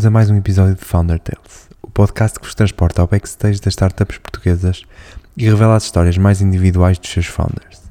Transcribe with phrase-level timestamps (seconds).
[0.00, 3.60] Bem-vindos a mais um episódio de Founder Tales, o podcast que vos transporta ao backstage
[3.60, 4.82] das startups portuguesas
[5.36, 7.82] e revela as histórias mais individuais dos seus founders.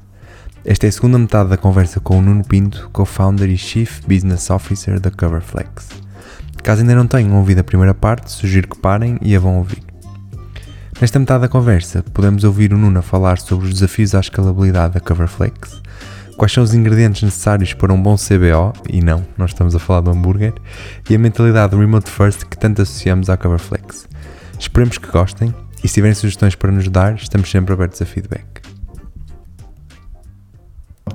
[0.64, 4.50] Esta é a segunda metade da conversa com o Nuno Pinto, co-founder e Chief Business
[4.50, 5.88] Officer da Coverflex.
[6.64, 9.84] Caso ainda não tenham ouvido a primeira parte, sugiro que parem e a vão ouvir.
[11.00, 15.00] Nesta metade da conversa, podemos ouvir o Nuno falar sobre os desafios à escalabilidade da
[15.00, 15.80] Coverflex,
[16.40, 20.00] quais são os ingredientes necessários para um bom CBO, e não, nós estamos a falar
[20.00, 20.54] do hambúrguer,
[21.10, 24.08] e a mentalidade remote first que tanto associamos à Coverflex.
[24.58, 25.54] Esperemos que gostem
[25.84, 28.62] e se tiverem sugestões para nos dar, estamos sempre abertos a feedback.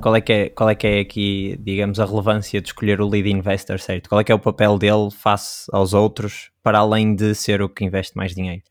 [0.00, 3.08] Qual é, que é, qual é que é aqui, digamos, a relevância de escolher o
[3.08, 4.08] lead investor certo?
[4.08, 7.68] Qual é que é o papel dele face aos outros, para além de ser o
[7.68, 8.62] que investe mais dinheiro?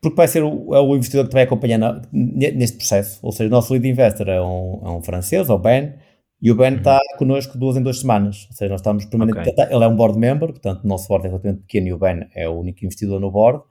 [0.00, 3.18] Porque vai ser o, é o investidor que vai acompanhar na, neste processo.
[3.22, 5.94] Ou seja, o nosso lead investor é um, é um francês, é o Ben,
[6.40, 6.78] e o Ben uhum.
[6.78, 8.46] está connosco duas em duas semanas.
[8.50, 9.50] Ou seja, nós estamos permanentemente.
[9.50, 9.74] Okay.
[9.74, 12.26] Ele é um board member, portanto, o nosso board é relativamente pequeno e o Ben
[12.34, 13.62] é o único investidor no board.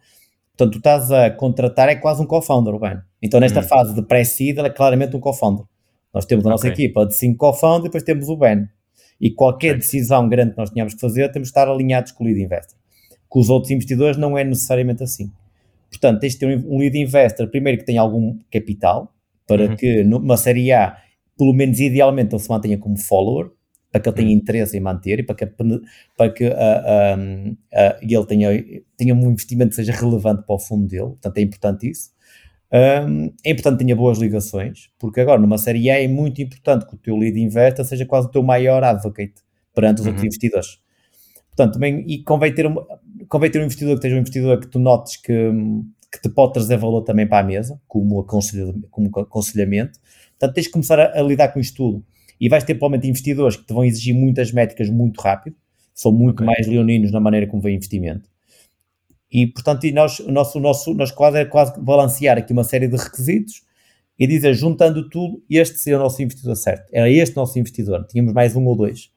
[0.57, 2.97] Portanto, tu estás a contratar, é quase um co-founder, o Ben.
[3.21, 3.67] Então, nesta uhum.
[3.67, 5.65] fase de pré-seed, ele é claramente um co-founder.
[6.13, 6.85] Nós temos a nossa okay.
[6.85, 8.67] equipa de cinco co-founders e depois temos o Ben.
[9.19, 9.79] E qualquer okay.
[9.79, 12.77] decisão grande que nós tenhamos que fazer, temos que estar alinhados com o lead investor.
[13.27, 15.29] Com os outros investidores não é necessariamente assim.
[15.89, 19.13] Portanto, tens de ter um lead investor, primeiro que tenha algum capital,
[19.47, 19.75] para uhum.
[19.75, 20.97] que numa série A,
[21.37, 23.51] pelo menos idealmente, ele se mantenha como follower,
[23.91, 24.35] para que ele tenha uhum.
[24.35, 28.49] interesse em manter e para que, para que uh, uh, uh, ele tenha,
[28.97, 31.11] tenha um investimento que seja relevante para o fundo dele.
[31.11, 32.09] Portanto, é importante isso.
[32.73, 36.85] Um, é importante que tenha boas ligações, porque agora numa série A é muito importante
[36.85, 39.35] que o teu lead investor seja quase o teu maior advocate
[39.73, 40.11] perante os uhum.
[40.11, 40.79] outros investidores.
[41.55, 42.75] Portanto, também, e convém ter, um,
[43.29, 45.51] convém ter um investidor que seja um investidor que tu notes que,
[46.11, 48.87] que te pode trazer valor também para a mesa, como, aconselhamento.
[48.91, 49.99] Como aconselhamento.
[50.37, 52.05] Portanto, tens de começar a, a, lidar com isto tudo.
[52.39, 55.55] E vais ter provavelmente investidores que te vão exigir muitas métricas muito rápido,
[55.93, 56.45] são muito okay.
[56.45, 58.29] mais leoninos na maneira como vem investimento.
[59.31, 62.65] E, portanto, e nós, o nosso, o nosso, nós quase é quase balancear aqui uma
[62.65, 63.63] série de requisitos
[64.19, 66.89] e dizer, juntando tudo, este seria o nosso investidor certo.
[66.91, 68.05] Era este o nosso investidor.
[68.07, 69.09] Tínhamos mais um ou dois.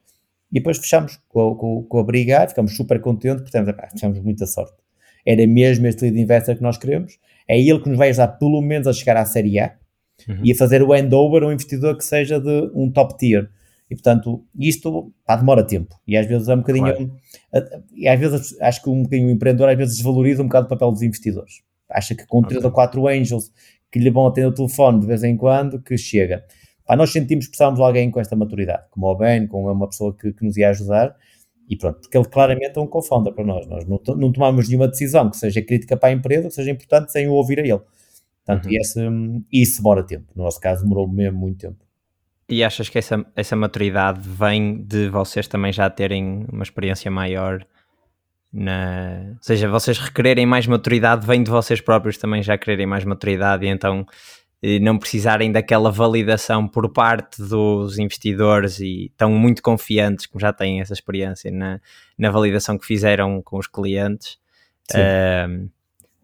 [0.50, 4.76] E depois fechamos com, com, com a briga, ficamos super contentes, portanto, tivemos muita sorte.
[5.26, 8.60] Era mesmo este lead investor que nós queremos, é ele que nos vai ajudar pelo
[8.62, 9.74] menos a chegar à Série A
[10.26, 10.40] uhum.
[10.44, 13.50] e a fazer o handover a um investidor que seja de um top tier.
[13.90, 15.94] E portanto, isto pá, demora tempo.
[16.06, 16.84] E às vezes é um bocadinho.
[16.84, 17.20] Claro.
[17.94, 20.68] E às vezes acho que um bocadinho o empreendedor às vezes desvaloriza um bocado o
[20.68, 21.62] papel dos investidores.
[21.90, 22.50] Acha que com okay.
[22.50, 23.50] 3 ou 4 angels
[23.90, 26.44] que lhe vão atender o telefone de vez em quando, que chega.
[26.88, 29.86] Pá, nós sentimos que precisamos de alguém com esta maturidade, como o Ben, com uma
[29.86, 31.14] pessoa que, que nos ia ajudar,
[31.68, 33.66] e pronto, porque ele claramente é um co-founder para nós.
[33.66, 37.12] Nós não, não tomamos nenhuma decisão que seja crítica para a empresa, que seja importante,
[37.12, 37.80] sem o ouvir a ele.
[38.42, 38.72] Portanto, uhum.
[38.72, 39.00] e esse,
[39.52, 40.32] isso demora tempo.
[40.34, 41.76] No nosso caso, demorou mesmo muito tempo.
[42.48, 47.66] E achas que essa, essa maturidade vem de vocês também já terem uma experiência maior?
[48.50, 49.32] Na...
[49.32, 53.66] Ou seja, vocês requererem mais maturidade vem de vocês próprios também já quererem mais maturidade
[53.66, 54.06] e então
[54.80, 60.80] não precisarem daquela validação por parte dos investidores e estão muito confiantes, como já têm
[60.80, 61.80] essa experiência na,
[62.18, 64.36] na validação que fizeram com os clientes.
[64.92, 65.68] Uh,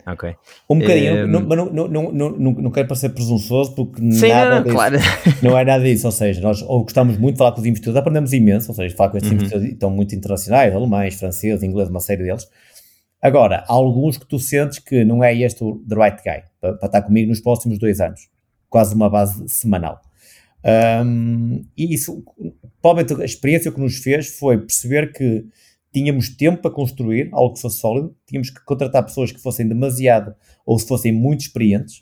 [0.05, 0.35] ok.
[0.69, 4.63] Um bocadinho, não, não, não, não, não, não quero parecer presunçoso porque sim, nada não,
[4.65, 4.97] disso, claro.
[5.41, 7.97] não é nada disso, ou seja, nós ou gostamos muito de falar com os investidores,
[7.97, 9.37] aprendemos imenso, ou seja, falar com estes uhum.
[9.37, 12.49] investidores estão muito internacionais, alemães, franceses, ingleses, uma série deles,
[13.25, 16.75] Agora, há alguns que tu sentes que não é este o the right guy para,
[16.75, 18.29] para estar comigo nos próximos dois anos,
[18.69, 19.99] quase uma base semanal.
[21.03, 22.23] Um, e isso,
[22.83, 25.47] provavelmente a experiência que nos fez foi perceber que
[25.91, 30.35] tínhamos tempo para construir algo que fosse sólido, tínhamos que contratar pessoas que fossem demasiado
[30.67, 32.01] ou se fossem muito experientes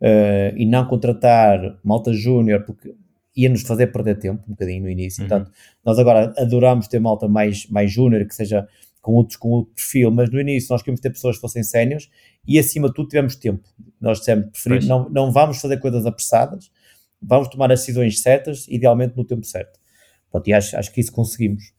[0.00, 2.94] uh, e não contratar malta júnior porque
[3.36, 5.22] ia-nos fazer perder tempo um bocadinho no início.
[5.22, 5.28] Uhum.
[5.28, 5.52] Portanto,
[5.84, 8.66] nós agora adoramos ter malta mais, mais júnior que seja
[9.04, 12.10] com outros com outro perfil, mas no início nós queríamos ter pessoas que fossem sénios
[12.48, 13.62] e acima de tudo tivemos tempo.
[14.00, 16.70] Nós dissemos, preferimos, não, não vamos fazer coisas apressadas,
[17.20, 19.78] vamos tomar as decisões certas, idealmente no tempo certo.
[20.30, 21.74] Pronto, e acho, acho que isso conseguimos.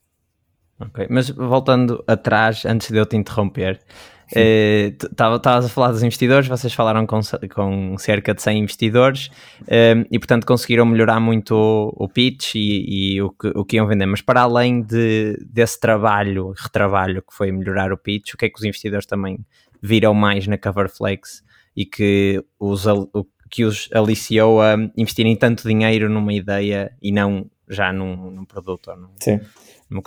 [0.79, 3.81] Ok, mas voltando atrás, antes de eu te interromper,
[4.27, 7.19] Estavas eh, a falar dos investidores, vocês falaram com,
[7.53, 9.29] com cerca de 100 investidores
[9.67, 13.75] eh, e, portanto, conseguiram melhorar muito o, o pitch e, e, o, que, o que
[13.75, 14.05] iam vender.
[14.05, 18.49] Mas, para além de, desse trabalho, retrabalho que foi melhorar o pitch, o que é
[18.49, 19.39] que os investidores também
[19.81, 21.43] viram mais na Coverflex
[21.75, 27.49] e que os, o, que os aliciou a investirem tanto dinheiro numa ideia e não
[27.69, 28.89] já num, num produto?
[28.89, 29.09] Ou num...
[29.19, 29.39] Sim.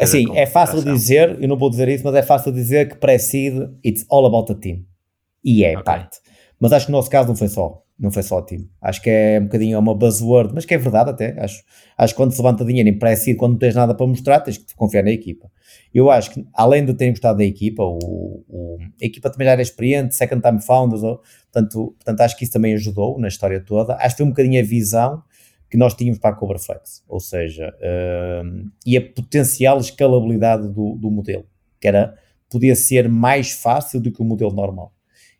[0.00, 3.54] Assim, é fácil dizer, eu não vou dizer isso, mas é fácil dizer que pré-seed,
[3.84, 4.84] it's all about the team.
[5.44, 5.84] E é okay.
[5.84, 6.18] parte.
[6.60, 8.68] Mas acho que no nosso caso não foi só, não foi só time.
[8.80, 11.40] Acho que é um bocadinho uma buzzword, mas que é verdade até.
[11.40, 11.62] Acho,
[11.96, 14.58] acho que quando se levanta dinheiro em pré quando não tens nada para mostrar, tens
[14.58, 15.50] que confiar na equipa.
[15.94, 19.52] Eu acho que, além de terem gostado da equipa, o, o, a equipa também já
[19.52, 23.94] era experiente, second time founders, portanto, portanto, acho que isso também ajudou na história toda.
[23.94, 25.22] Acho que foi um bocadinho a visão
[25.70, 31.10] que nós tínhamos para a Coverflex, ou seja, uh, e a potencial escalabilidade do, do
[31.10, 31.44] modelo,
[31.80, 32.16] que era,
[32.48, 34.94] podia ser mais fácil do que o modelo normal.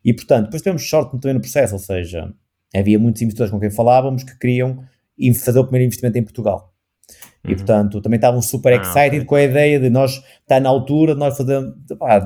[0.04, 2.32] E, portanto, depois tivemos sorte também no processo, ou seja,
[2.74, 4.84] havia muitos investidores com quem falávamos que queriam
[5.34, 6.74] fazer o primeiro investimento em Portugal.
[7.42, 7.56] E, uhum.
[7.56, 9.24] portanto, também estavam super ah, excited okay.
[9.24, 11.62] com a ideia de nós estar na altura de nós fazer,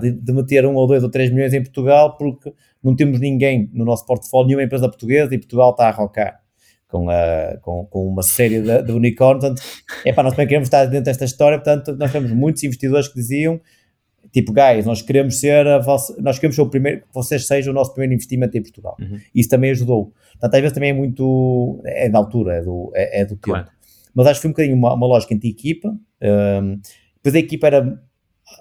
[0.00, 2.52] de, de, meter um ou dois ou três milhões em Portugal, porque
[2.82, 6.41] não temos ninguém no nosso portfólio, nenhuma empresa portuguesa, e Portugal está a rocar
[6.92, 9.46] com, a, com, com uma série de, de unicórnios.
[9.46, 9.62] Portanto,
[10.04, 11.58] é para nós também queremos estar dentro desta história.
[11.58, 13.58] Portanto, nós temos muitos investidores que diziam
[14.30, 17.72] tipo, guys, nós queremos ser a vossa, nós queremos ser o primeiro, que vocês sejam
[17.72, 18.96] o nosso primeiro investimento em Portugal.
[19.00, 19.18] Uhum.
[19.34, 20.12] Isso também ajudou.
[20.32, 23.40] Portanto, às vezes também é muito, é da altura, é do, é, é do tempo.
[23.42, 23.68] Claro.
[24.14, 25.88] Mas acho que foi um bocadinho uma, uma lógica entre equipa.
[26.22, 26.78] Um,
[27.16, 28.02] depois a equipa era,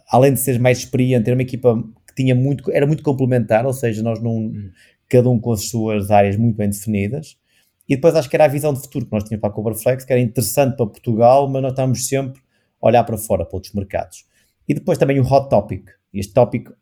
[0.10, 3.74] além de ser mais experiente, era uma equipa que tinha muito, era muito complementar, ou
[3.74, 4.70] seja, nós não, uhum.
[5.10, 7.38] cada um com as suas áreas muito bem definidas.
[7.92, 10.06] E depois acho que era a visão de futuro que nós tínhamos para a Coverflex,
[10.06, 12.42] que era interessante para Portugal, mas nós estávamos sempre
[12.82, 14.26] a olhar para fora, para outros mercados.
[14.66, 15.90] E depois também o hot topic.
[16.14, 16.74] Este tópico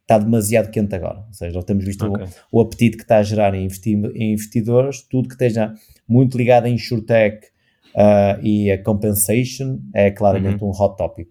[0.00, 1.18] está demasiado quente agora.
[1.18, 2.26] Ou seja, nós temos visto okay.
[2.50, 5.72] o, o, apetite que está a gerar em, investi em investidores, tudo que esteja
[6.08, 7.46] muito ligado a insurtech
[7.94, 10.70] uh, e a compensation é claramente uhum.
[10.70, 11.28] um hot topic.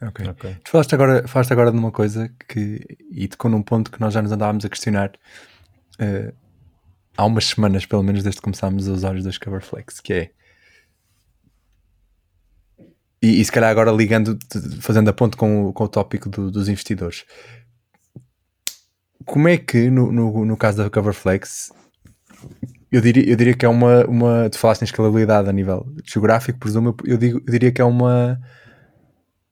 [0.00, 0.26] Ok.
[0.26, 0.54] okay.
[0.64, 2.80] Tu falaste agora, falaste agora de uma coisa que,
[3.10, 5.12] e tocou num ponto que nós já nos andávamos a questionar
[6.00, 6.45] uh,
[7.16, 10.30] há umas semanas, pelo menos desde que começámos a usar os dois Coverflex, que é
[13.22, 14.38] e, e se calhar agora ligando,
[14.80, 17.24] fazendo a ponto com, com o tópico do, dos investidores.
[19.24, 21.72] Como é que, no, no, no caso da Coverflex,
[22.92, 24.50] eu diria, eu diria que é uma, uma.
[24.50, 28.40] Tu falaste em escalabilidade a nível geográfico, presumo, eu, digo, eu diria que é uma.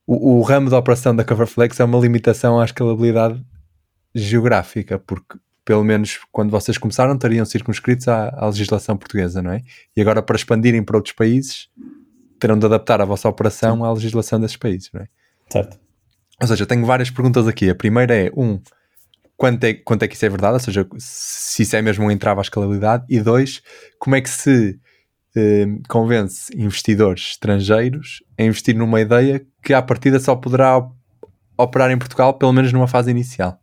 [0.06, 3.42] O, o, ramo da operação da Coverflex é uma limitação à escalabilidade
[4.14, 9.62] geográfica, porque pelo menos quando vocês começaram estariam circunscritos à, à legislação portuguesa, não é?
[9.96, 11.68] E agora para expandirem para outros países
[12.38, 13.84] terão de adaptar a vossa operação Sim.
[13.84, 15.08] à legislação desses países, não é?
[15.50, 15.78] Certo.
[16.40, 17.70] Ou seja, tenho várias perguntas aqui.
[17.70, 18.60] A primeira é, um,
[19.36, 20.54] quanto é, quanto é que isso é verdade?
[20.54, 23.04] Ou seja, se isso é mesmo um entrave à escalabilidade.
[23.08, 23.62] E dois,
[23.98, 24.78] como é que se
[25.36, 30.86] eh, convence investidores estrangeiros a investir numa ideia que à partida só poderá
[31.56, 33.58] operar em Portugal, pelo menos numa fase inicial?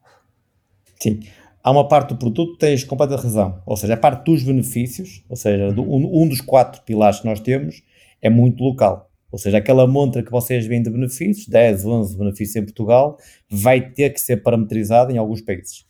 [0.99, 1.19] Sim.
[1.63, 3.61] Há uma parte do produto, tens completa razão.
[3.65, 7.25] Ou seja, a parte dos benefícios, ou seja, do, um, um dos quatro pilares que
[7.25, 7.83] nós temos,
[8.21, 9.11] é muito local.
[9.31, 13.17] Ou seja, aquela montra que vocês veem de benefícios, 10, 11 benefícios em Portugal,
[13.49, 15.85] vai ter que ser parametrizada em alguns países.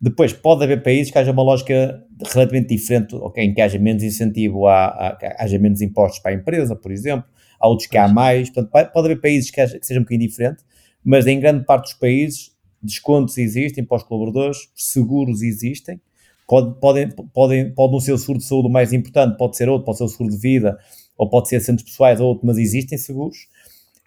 [0.00, 2.02] Depois, pode haver países que haja uma lógica
[2.32, 6.34] relativamente diferente, okay, em que haja menos incentivo, a, a, haja menos impostos para a
[6.34, 7.26] empresa, por exemplo,
[7.60, 10.28] há outros que há mais, portanto, pode haver países que, haja, que sejam um bocadinho
[10.28, 10.62] diferente,
[11.02, 12.53] mas em grande parte dos países,
[12.84, 16.00] descontos existem para os colaboradores, seguros existem,
[16.46, 19.68] pode, podem, podem, pode não ser o seguro de saúde o mais importante, pode ser
[19.68, 20.78] outro, pode ser o seguro de vida,
[21.16, 23.48] ou pode ser centros pessoais ou outro, mas existem seguros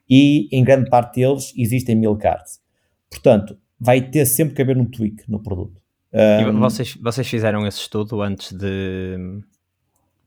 [0.09, 2.59] e em grande parte deles existem mil cards.
[3.09, 5.81] Portanto, vai ter sempre que haver um tweak no produto.
[6.13, 9.17] Um, vocês, vocês fizeram esse estudo antes de.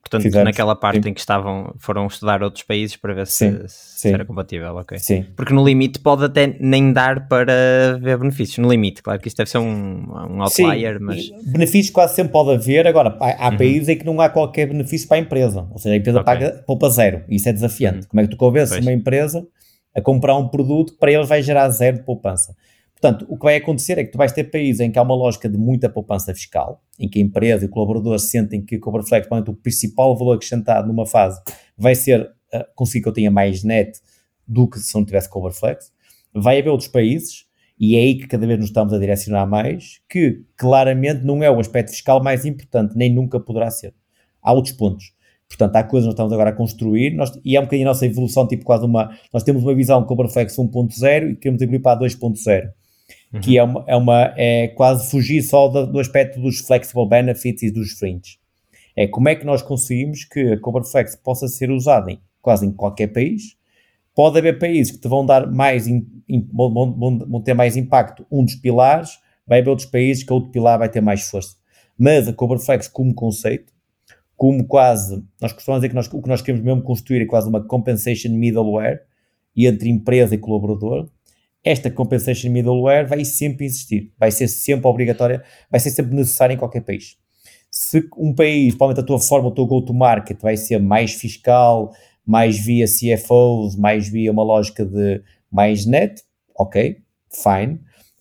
[0.02, 1.10] Portanto, Fizemos, naquela parte sim.
[1.10, 4.12] em que estavam, foram estudar outros países para ver se, sim, se sim.
[4.12, 4.98] era compatível, ok?
[4.98, 5.26] Sim.
[5.36, 8.58] Porque no limite pode até nem dar para ver benefícios.
[8.58, 11.30] No limite, claro que isto deve ser um, um outlier, mas.
[11.46, 12.86] Benefícios quase sempre pode haver.
[12.86, 13.58] Agora, há, há uhum.
[13.58, 15.68] países em que não há qualquer benefício para a empresa.
[15.70, 16.34] Ou seja, a empresa okay.
[16.34, 17.22] paga poupa zero.
[17.28, 17.98] Isso é desafiante.
[17.98, 18.08] Uhum.
[18.08, 19.46] Como é que tu convences uma empresa
[19.94, 22.54] a comprar um produto que para eles vai gerar zero de poupança?
[23.00, 25.14] Portanto, o que vai acontecer é que tu vais ter países em que há uma
[25.14, 28.80] lógica de muita poupança fiscal, em que a empresa e o colaborador sentem que o
[28.80, 31.40] Coverflex, o principal valor acrescentado numa fase
[31.78, 33.98] vai ser uh, conseguir que eu tenha mais net
[34.46, 35.90] do que se não tivesse Coverflex.
[36.34, 37.46] Vai haver outros países,
[37.78, 41.50] e é aí que cada vez nos estamos a direcionar mais, que claramente não é
[41.50, 43.94] o aspecto fiscal mais importante, nem nunca poderá ser.
[44.42, 45.14] Há outros pontos.
[45.48, 47.92] Portanto, há coisas que nós estamos agora a construir, nós, e é um bocadinho a
[47.92, 49.10] nossa evolução, tipo quase uma.
[49.32, 52.72] Nós temos uma visão Coverflex 1.0 e queremos evoluir para 2.0
[53.32, 53.40] uhum.
[53.40, 57.62] que é, uma, é, uma, é quase fugir só do, do, aspecto dos flexible benefits
[57.62, 58.38] e dos fringe.
[58.96, 62.66] É como é que nós conseguimos que a Cover Flex possa ser usada em quase
[62.66, 63.56] em qualquer país.
[64.14, 67.76] Pode haver países que te vão dar mais, in, in, vão, vão, vão ter mais
[67.76, 71.56] impacto, um dos pilares, vai haver outros países que outro pilar vai ter mais força.
[71.96, 73.72] Mas a Cover Flex como conceito,
[74.36, 77.48] como quase, nós costumamos dizer que nós, o que nós queremos mesmo construir é quase
[77.48, 79.02] uma compensation middleware,
[79.54, 81.08] e entre empresa e colaborador,
[81.64, 86.56] esta compensation middleware vai sempre existir, vai ser sempre obrigatória, vai ser sempre necessária em
[86.56, 87.16] qualquer país.
[87.70, 91.92] Se um país, provavelmente a tua forma, o teu go-to-market vai ser mais fiscal,
[92.26, 96.22] mais via CFOs, mais via uma lógica de mais net,
[96.58, 96.98] ok,
[97.30, 97.80] fine.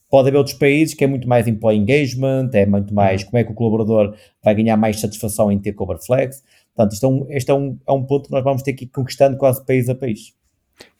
[0.09, 3.43] Pode haver outros países que é muito mais employee engagement, é muito mais como é
[3.43, 6.43] que o colaborador vai ganhar mais satisfação em ter cover flex.
[6.75, 8.85] Portanto, isto é um, este é um, é um ponto que nós vamos ter que
[8.85, 10.33] ir conquistando quase país a país.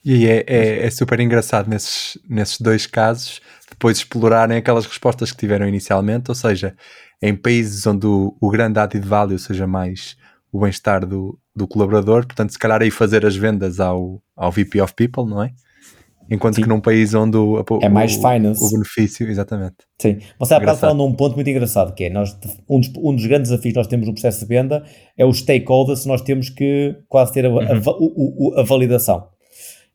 [0.04, 5.38] E é, é, é, super engraçado nesses, nesses dois casos depois explorarem aquelas respostas que
[5.38, 6.74] tiveram inicialmente, ou seja,
[7.22, 10.16] em países onde o, o grande added value seja mais
[10.52, 14.80] o bem-estar do, do colaborador, portanto, se calhar aí fazer as vendas ao, ao VP
[14.80, 15.52] of People, não é?
[16.30, 16.62] Enquanto Sim.
[16.62, 18.62] que num país onde o, o é mais finance.
[18.62, 19.76] o benefício, exatamente.
[20.00, 22.36] Sim, você há bocado falando num ponto muito engraçado, que é nós,
[22.68, 24.84] um, dos, um dos grandes desafios que nós temos no processo de venda
[25.16, 27.58] é os stakeholders, nós temos que quase ter a, uhum.
[27.60, 29.26] a, a, a validação.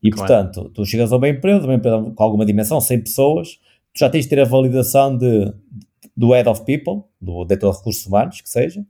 [0.03, 0.27] E claro.
[0.27, 3.59] portanto, tu chegas a uma empresa, uma empresa com alguma dimensão, 100 pessoas,
[3.93, 5.51] tu já tens de ter a validação de,
[6.15, 8.85] do Head of People, do diretor de recursos humanos, que seja,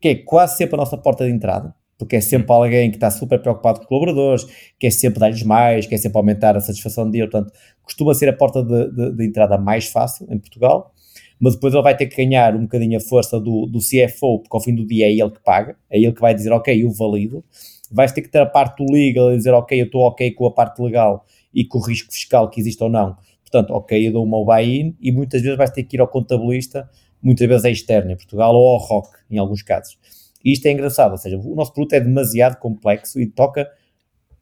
[0.00, 3.10] que é quase sempre a nossa porta de entrada, porque é sempre alguém que está
[3.10, 4.46] super preocupado com colaboradores,
[4.78, 7.52] quer sempre dar-lhes mais, quer sempre aumentar a satisfação dele, portanto,
[7.82, 10.94] costuma ser a porta de, de, de, entrada mais fácil em Portugal,
[11.38, 14.56] mas depois ele vai ter que ganhar um bocadinho a força do, do CFO, porque
[14.56, 16.90] ao fim do dia é ele que paga, é ele que vai dizer, ok, eu
[16.90, 17.44] valido,
[17.90, 20.46] vais ter que ter a parte do legal e dizer, ok, eu estou ok com
[20.46, 23.16] a parte legal e com o risco fiscal que existe ou não.
[23.42, 26.88] Portanto, ok, eu dou uma buy-in e muitas vezes vais ter que ir ao contabilista,
[27.20, 29.98] muitas vezes é externo em Portugal ou ao ROC, em alguns casos.
[30.44, 33.68] E isto é engraçado, ou seja, o nosso produto é demasiado complexo e toca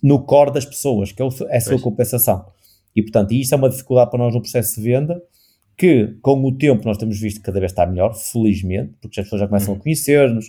[0.03, 2.47] no core das pessoas, que é, é a sua compensação.
[2.95, 5.21] E, portanto, isto é uma dificuldade para nós no processo de venda,
[5.77, 9.27] que com o tempo nós temos visto que cada vez está melhor, felizmente, porque as
[9.27, 9.83] pessoas já começam a uhum.
[9.83, 10.47] conhecer-nos,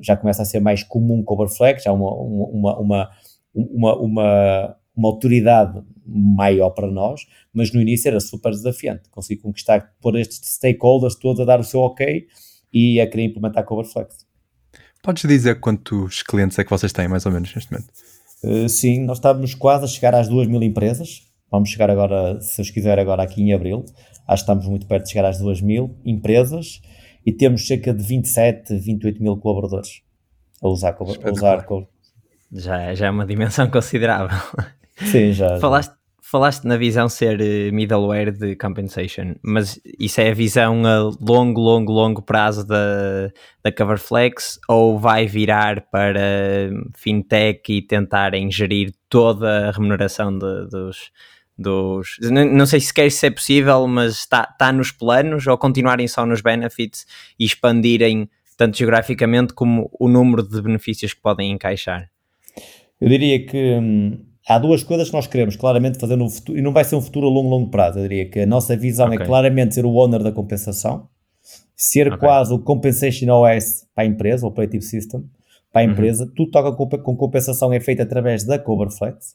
[0.00, 3.10] já começa a ser mais comum cover flag, já uma, uma, uma,
[3.54, 7.22] uma, uma, uma autoridade maior para nós,
[7.52, 9.08] mas no início era super desafiante.
[9.10, 12.26] Consegui conquistar por estes stakeholders todos a dar o seu ok
[12.72, 14.26] e a querer implementar cover flex.
[15.02, 17.90] Podes dizer quantos clientes é que vocês têm, mais ou menos, neste momento?
[18.44, 21.22] Uh, sim, nós estávamos quase a chegar às 2 mil empresas.
[21.50, 23.84] Vamos chegar agora, se os quiser, agora aqui em abril.
[24.26, 26.80] Acho que estamos muito perto de chegar às 2 mil empresas
[27.24, 30.02] e temos cerca de 27, 28 mil colaboradores
[30.62, 31.66] a usar, a usar
[32.52, 34.36] já, já é uma dimensão considerável.
[34.96, 35.58] Sim, já.
[35.58, 41.10] Falaste, falaste na visão ser eh, middleware de compensation, mas isso é a visão a
[41.20, 43.30] longo, longo, longo prazo da,
[43.64, 51.10] da Coverflex ou vai virar para fintech e tentar gerir toda a remuneração de, dos,
[51.56, 52.16] dos.
[52.20, 56.40] Não, sei se quer ser possível, mas está, está nos planos ou continuarem só nos
[56.40, 57.06] benefits
[57.38, 62.08] e expandirem tanto geograficamente como o número de benefícios que podem encaixar?
[63.00, 66.62] Eu diria que hum, há duas coisas que nós queremos claramente fazer no futuro, e
[66.62, 67.98] não vai ser um futuro a longo, longo prazo.
[67.98, 69.24] Eu diria que a nossa visão é okay.
[69.24, 71.08] é claramente ser o owner da compensação,
[71.74, 72.18] ser okay.
[72.18, 75.24] quase o compensation OS para a empresa, o operative system,
[75.72, 75.92] para a uhum.
[75.92, 76.24] empresa.
[76.24, 76.30] Uhum.
[76.34, 79.34] Tudo toca com, com compensação é feito através da Coverflex,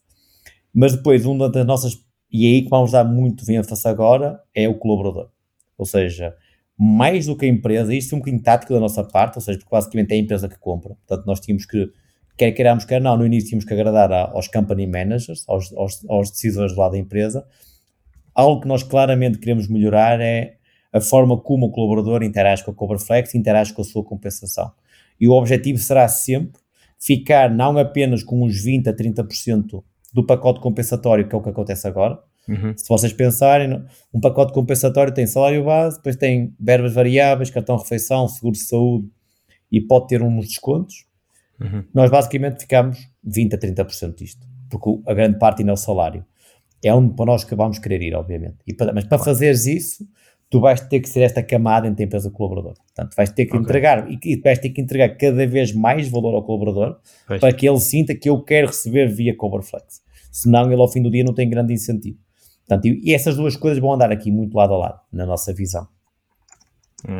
[0.73, 1.95] mas depois uma das nossas
[2.31, 5.29] e é aí que vamos dar muito ênfase agora é o colaborador.
[5.77, 6.35] Ou seja,
[6.77, 9.57] mais do que a empresa, isto é um bocadinho tático da nossa parte, ou seja,
[9.57, 10.95] porque basicamente é a empresa que compra.
[10.95, 11.91] Portanto, nós tínhamos que,
[12.37, 16.29] quer queiramos, quer não, no início tínhamos que agradar aos company managers, aos, aos, aos
[16.29, 17.45] decisores lá da empresa.
[18.33, 20.57] Algo que nós claramente queremos melhorar é
[20.93, 24.71] a forma como o colaborador interage com a Coverflex, interage com a sua compensação.
[25.19, 26.61] E o objetivo será sempre
[26.99, 29.83] ficar não apenas com uns 20 a 30%
[30.17, 32.19] do pacote compensatório, que é o que acontece agora.
[32.49, 32.75] Uhum.
[32.75, 38.27] Se vocês pensarem, um pacote compensatório tem salário base, depois tem verbas variáveis, cartão refeição,
[38.27, 39.07] seguro de saúde
[39.71, 41.05] e pode ter uns descontos.
[41.61, 41.83] Uhum.
[41.93, 46.25] Nós basicamente ficamos 20 a 30% disto, porque a grande parte ainda é o salário.
[46.83, 48.57] É onde para nós que vamos querer ir, obviamente.
[48.75, 50.03] Para, mas para fazeres isso,
[50.49, 52.73] tu vais ter que ser esta camada entre a empresa e o colaborador.
[52.73, 53.61] Portanto, vais ter que okay.
[53.61, 57.39] entregar e, e vais ter que entregar cada vez mais valor ao colaborador pois.
[57.39, 61.11] para que ele sinta que eu quero receber via Coverflex senão ele ao fim do
[61.11, 62.17] dia não tem grande incentivo.
[62.67, 65.87] Portanto, e essas duas coisas vão andar aqui muito lado a lado, na nossa visão.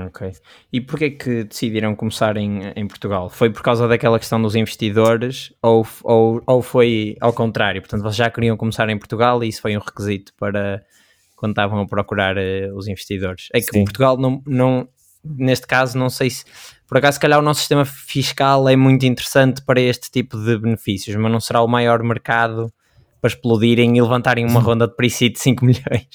[0.08, 0.32] Ok.
[0.74, 3.30] E porquê é que decidiram começar em, em Portugal?
[3.30, 7.82] Foi por causa daquela questão dos investidores ou, ou, ou foi ao contrário?
[7.82, 10.84] Portanto, vocês já queriam começar em Portugal e isso foi um requisito para
[11.36, 13.50] quando estavam a procurar uh, os investidores?
[13.54, 13.84] É que Sim.
[13.84, 14.90] Portugal não, não,
[15.24, 16.44] neste caso, não sei se
[16.88, 20.58] por acaso, se calhar o nosso sistema fiscal é muito interessante para este tipo de
[20.58, 22.72] benefícios, mas não será o maior mercado
[23.28, 26.08] para explodirem e levantarem uma ronda de pre de 5 milhões.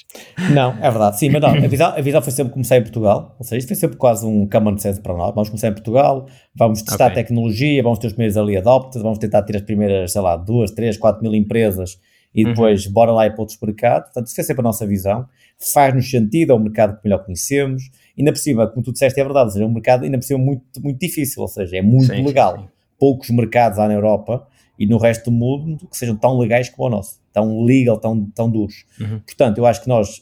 [0.51, 3.35] Não, é verdade, sim, mas não, a visão, a visão foi sempre começar em Portugal,
[3.37, 6.27] ou seja, isto foi sempre quase um common sense para nós, vamos começar em Portugal,
[6.55, 7.23] vamos testar okay.
[7.23, 10.71] tecnologia, vamos ter os primeiros ali adopters, vamos tentar ter as primeiras, sei lá, duas,
[10.71, 11.99] três, quatro mil empresas
[12.33, 12.51] e uhum.
[12.51, 12.93] depois uhum.
[12.93, 14.05] bora lá ir para outros mercados.
[14.07, 15.27] Portanto, isso é sempre a nossa visão.
[15.59, 17.91] Faz-nos sentido, é um mercado que melhor conhecemos.
[18.17, 20.23] Ainda por cima, como tu disseste, é verdade, ou seja, é um mercado ainda por
[20.23, 22.57] cima muito, muito difícil, ou seja, é muito sim, legal.
[22.57, 22.65] Sim.
[22.99, 26.87] Poucos mercados há na Europa e no resto do mundo que sejam tão legais como
[26.87, 28.85] o nosso, tão legal, tão, tão duros.
[28.99, 29.19] Uhum.
[29.19, 30.21] Portanto, eu acho que nós,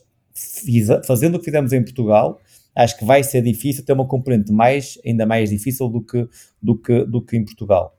[1.05, 2.39] fazendo o que fizemos em Portugal,
[2.75, 6.27] acho que vai ser difícil ter uma componente mais, ainda mais difícil do que,
[6.61, 7.97] do que, do que em Portugal.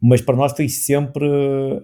[0.00, 1.26] Mas para nós foi sempre,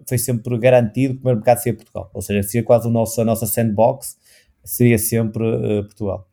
[0.09, 2.11] foi sempre garantido que o primeiro mercado seria Portugal.
[2.15, 4.17] Ou seja, seria quase o nosso, a nossa sandbox,
[4.65, 6.27] seria sempre uh, Portugal.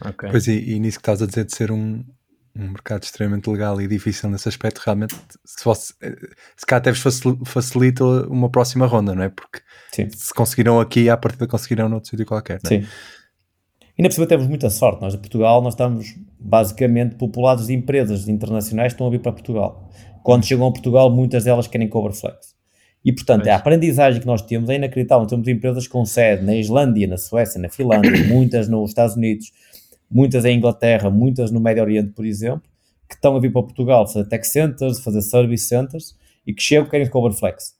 [0.00, 0.30] Okay.
[0.30, 2.04] Pois e, e nisso que estás a dizer de ser um,
[2.58, 5.94] um mercado extremamente legal e difícil nesse aspecto, realmente, se, fosse,
[6.56, 7.02] se cá até vos
[7.46, 9.28] facilita uma próxima ronda, não é?
[9.28, 9.60] Porque
[9.92, 10.08] Sim.
[10.10, 12.80] se conseguiram aqui, à partida conseguirão noutro sítio qualquer, não é?
[12.80, 12.88] Sim.
[13.98, 15.00] Ainda por cima temos muita sorte.
[15.00, 19.32] Nós, em Portugal, nós estamos basicamente populados de empresas internacionais que estão a vir para
[19.32, 19.90] Portugal.
[20.22, 22.56] Quando chegam a Portugal, muitas delas querem coverflex.
[23.04, 25.26] E, portanto, a aprendizagem que nós temos é inacreditável.
[25.26, 29.50] Temos empresas com sede na Islândia, na Suécia, na Finlândia, muitas nos Estados Unidos,
[30.10, 32.62] muitas em Inglaterra, muitas no Médio Oriente, por exemplo,
[33.08, 36.88] que estão a vir para Portugal fazer tech centers, fazer service centers e que chegam
[36.88, 37.78] querem coverflex.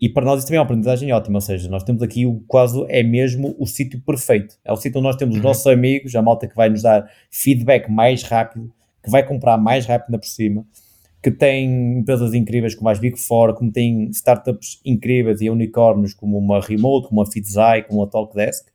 [0.00, 2.42] E para nós isso também é uma aprendizagem ótima, ou seja, nós temos aqui o
[2.46, 4.56] quase é mesmo o sítio perfeito.
[4.64, 5.48] É o sítio onde nós temos os uhum.
[5.48, 9.86] nossos amigos, a malta que vai nos dar feedback mais rápido, que vai comprar mais
[9.86, 10.66] rápido por cima,
[11.22, 16.36] que tem empresas incríveis como as Big Four, como tem startups incríveis e unicórnios como
[16.36, 18.66] uma Remote, como a Fitzai, como a Talkdesk.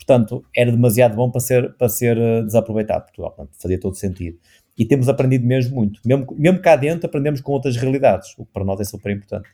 [0.00, 3.04] Portanto, era demasiado bom para ser, para ser eh, desaproveitado.
[3.04, 4.38] Portugal, portanto, fazia todo sentido.
[4.78, 6.00] E temos aprendido mesmo muito.
[6.06, 9.46] Mesmo, mesmo cá dentro aprendemos com outras realidades, o que para nós é super importante.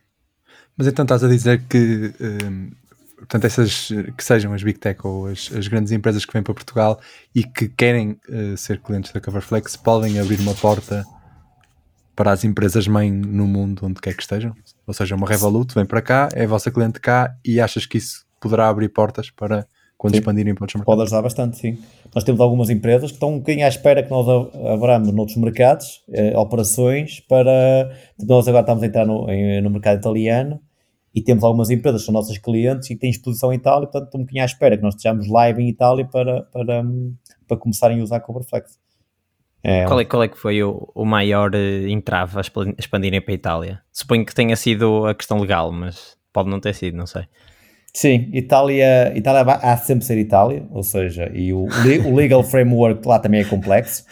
[0.76, 2.70] Mas então estás a dizer que, um,
[3.16, 6.54] portanto, essas que sejam as Big Tech ou as, as grandes empresas que vêm para
[6.54, 7.00] Portugal
[7.34, 11.04] e que querem uh, ser clientes da Coverflex podem abrir uma porta
[12.14, 14.54] para as empresas mãe no mundo onde quer que estejam?
[14.86, 18.24] Ou seja, uma Revolut vem para cá, é vossa cliente cá e achas que isso
[18.40, 20.20] poderá abrir portas para quando sim.
[20.20, 20.94] expandirem para outros mercados?
[20.94, 21.78] Pode ajudar bastante, sim.
[22.14, 24.26] Nós temos algumas empresas que estão um bocadinho à espera que nós
[24.72, 27.90] abramos noutros mercados, eh, operações para...
[28.26, 30.60] Nós agora estamos a entrar no, em, no mercado italiano
[31.14, 34.04] e temos algumas empresas que são nossas clientes e que têm exposição em Itália, portanto
[34.04, 36.84] estou um bocadinho à espera que nós estejamos live em Itália para, para,
[37.48, 38.78] para começarem a usar a Coverflex.
[39.62, 42.42] É, qual, é, qual é que foi o, o maior uh, entrave a
[42.78, 43.82] expandirem para a Itália?
[43.90, 47.24] Suponho que tenha sido a questão legal, mas pode não ter sido, não sei.
[47.96, 51.66] Sim, Itália, Itália há sempre ser Itália, ou seja, e o,
[52.04, 54.04] o legal framework lá também é complexo,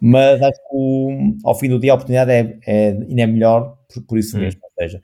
[0.00, 3.78] mas acho que o, ao fim do dia a oportunidade é, é, ainda é melhor
[3.94, 4.40] por, por isso hum.
[4.40, 5.00] mesmo, ou seja,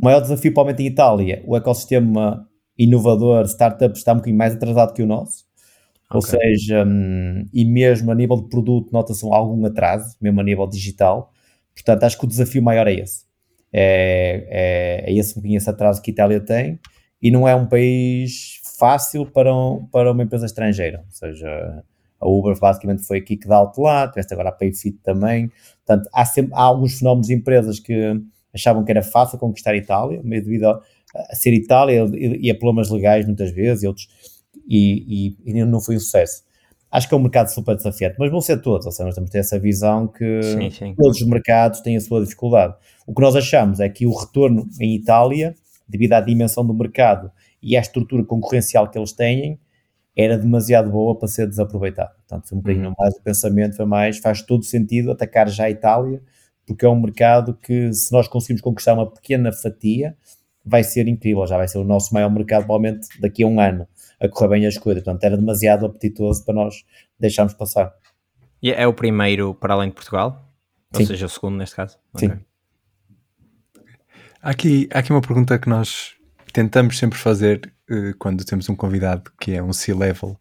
[0.00, 4.94] o maior desafio, provavelmente em Itália, o ecossistema inovador, startup, está um bocadinho mais atrasado
[4.94, 5.44] que o nosso.
[6.10, 6.18] Okay.
[6.18, 10.68] Ou seja, um, e mesmo a nível de produto, nota-se algum atraso, mesmo a nível
[10.68, 11.32] digital.
[11.74, 13.24] Portanto, acho que o desafio maior é esse.
[13.72, 16.78] É, é, é esse um esse atraso que a Itália tem
[17.22, 21.04] e não é um país fácil para, um, para uma empresa estrangeira.
[21.06, 21.84] Ou seja,
[22.20, 25.50] a Uber basicamente foi aqui que dá out lá, tiveste agora a Payfit também.
[25.86, 28.20] Portanto, há, sempre, há alguns fenómenos de empresas que
[28.52, 30.80] achavam que era fácil conquistar a Itália, meio devido a,
[31.14, 34.08] a ser Itália e, a problemas legais muitas vezes e outros,
[34.68, 36.42] e, e, e, não foi um sucesso.
[36.90, 39.30] Acho que é um mercado super desafiante, mas vão ser todos, ou seja, nós temos
[39.30, 40.94] que ter essa visão que sim, sim.
[40.94, 42.74] todos os mercados têm a sua dificuldade.
[43.06, 45.54] O que nós achamos é que o retorno em Itália,
[45.88, 47.30] devido à dimensão do mercado
[47.62, 49.58] e à estrutura concorrencial que eles têm,
[50.16, 52.14] era demasiado boa para ser desaproveitado.
[52.16, 52.94] Portanto, foi um bocadinho uhum.
[52.98, 56.22] mais o pensamento, foi mais, faz todo sentido atacar já a Itália,
[56.66, 60.16] porque é um mercado que, se nós conseguimos conquistar uma pequena fatia,
[60.64, 63.86] vai ser incrível, já vai ser o nosso maior mercado, provavelmente daqui a um ano,
[64.20, 65.02] a correr bem as coisas.
[65.02, 66.84] Portanto, era demasiado apetitoso para nós
[67.18, 67.92] deixarmos passar.
[68.62, 70.48] E é o primeiro para além de Portugal?
[70.92, 71.02] Sim.
[71.02, 71.98] Ou seja, o segundo neste caso?
[72.16, 72.26] Sim.
[72.26, 72.38] Okay.
[74.42, 76.14] Há aqui, há aqui uma pergunta que nós
[76.52, 80.36] tentamos sempre fazer uh, quando temos um convidado que é um C-level,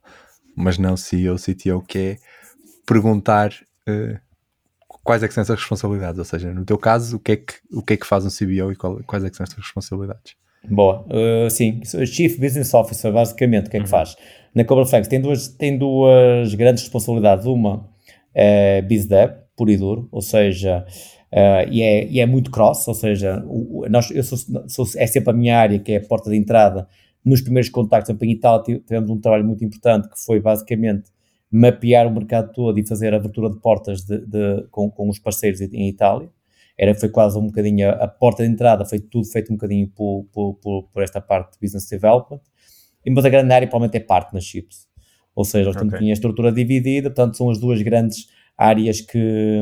[0.55, 2.15] mas não CEO, CTO, que é
[2.83, 3.51] perguntar
[3.87, 4.19] uh,
[5.03, 6.17] quais é que são essas responsabilidades?
[6.17, 8.29] Ou seja, no teu caso, o que é que, o que, é que faz um
[8.29, 10.33] CBO e qual, quais é que são estas responsabilidades?
[10.67, 13.91] Boa, uh, sim, Chief Business Officer, basicamente, o que é que uhum.
[13.91, 14.15] faz?
[14.55, 17.45] Na Cobraflex tem duas, tem duas grandes responsabilidades.
[17.45, 17.87] Uma
[18.33, 20.87] é BizDev, puro e duro, ou seja,
[21.33, 25.07] uh, e, é, e é muito cross, ou seja, o, nós, eu sou, sou, é
[25.07, 26.87] sempre a minha área que é a porta de entrada.
[27.23, 31.11] Nos primeiros contactos em Itália tivemos um trabalho muito importante que foi basicamente
[31.51, 35.19] mapear o mercado todo e fazer a abertura de portas de, de, com, com os
[35.19, 36.29] parceiros em Itália.
[36.77, 39.87] Era, foi quase um bocadinho a, a porta de entrada, foi tudo feito um bocadinho
[39.89, 42.39] por, por, por, por, esta parte de business development.
[43.05, 44.87] E, mas a grande área provavelmente é partnerships.
[45.35, 46.09] Ou seja, nós temos okay.
[46.09, 49.61] a estrutura dividida, portanto são as duas grandes áreas que,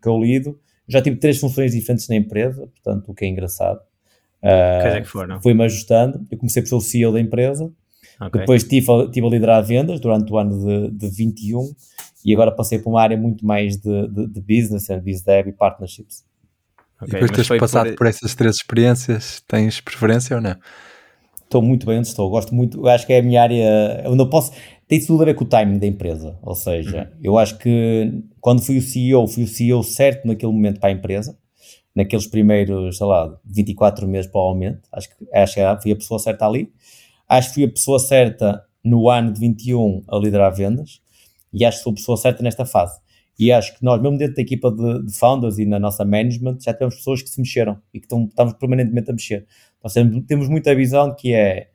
[0.00, 0.58] que eu lido.
[0.88, 3.78] Já tive três funções diferentes na empresa, portanto, o que é engraçado.
[4.42, 5.40] Uh, é que foram?
[5.40, 6.26] Fui-me ajustando.
[6.30, 7.72] Eu comecei por ser o CEO da empresa.
[8.20, 8.40] Okay.
[8.40, 11.74] Depois estive a, tive a liderar vendas durante o ano de, de 21
[12.24, 15.52] e agora passei para uma área muito mais de, de, de business, business dev e
[15.52, 16.24] partnerships.
[16.96, 17.96] Okay, e depois de teres passado por...
[17.96, 18.06] por...
[18.06, 20.56] essas três experiências, tens preferência ou não?
[21.42, 24.16] Estou muito bem onde estou, gosto muito, eu acho que é a minha área, eu
[24.16, 24.52] não posso,
[24.86, 27.20] tem tudo a ver com o timing da empresa, ou seja, uhum.
[27.22, 30.92] eu acho que quando fui o CEO, fui o CEO certo naquele momento para a
[30.92, 31.38] empresa,
[31.94, 36.46] naqueles primeiros, sei lá, 24 meses provavelmente, acho que, acho que fui a pessoa certa
[36.46, 36.72] ali,
[37.28, 41.00] acho que fui a pessoa certa no ano de 21 a liderar vendas,
[41.52, 43.00] e acho que sou a pessoa certa nesta fase.
[43.38, 46.58] E acho que nós, mesmo dentro da equipa de, de founders e na nossa management,
[46.60, 49.46] já temos pessoas que se mexeram e que estão, estamos permanentemente a mexer.
[49.82, 51.68] Nós temos, temos muita visão que é